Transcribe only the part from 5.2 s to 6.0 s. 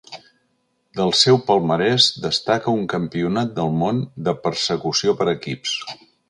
per equips.